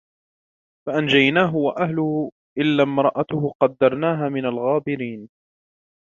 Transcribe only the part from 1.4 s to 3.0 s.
وَأَهْلَهُ إِلَّا